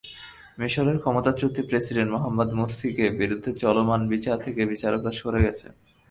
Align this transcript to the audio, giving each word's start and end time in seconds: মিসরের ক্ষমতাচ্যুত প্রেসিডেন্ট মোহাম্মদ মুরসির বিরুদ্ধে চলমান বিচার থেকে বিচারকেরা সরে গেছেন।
মিসরের 0.59 0.97
ক্ষমতাচ্যুত 1.03 1.55
প্রেসিডেন্ট 1.69 2.09
মোহাম্মদ 2.15 2.49
মুরসির 2.57 3.17
বিরুদ্ধে 3.21 3.51
চলমান 3.63 4.01
বিচার 4.13 4.37
থেকে 4.45 4.61
বিচারকেরা 4.71 5.11
সরে 5.19 5.39
গেছেন। 5.45 5.71